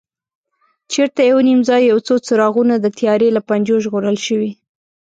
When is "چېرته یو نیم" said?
0.91-1.59